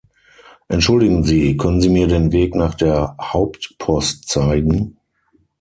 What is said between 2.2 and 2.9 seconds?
Weg nach